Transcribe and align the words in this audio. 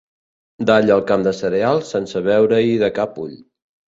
Dalla 0.69 0.95
el 0.95 1.03
camp 1.11 1.25
de 1.27 1.33
cereals 1.39 1.91
sense 1.97 2.21
veure-hi 2.29 2.73
de 2.85 2.91
cap 2.97 3.21
ull. 3.25 3.37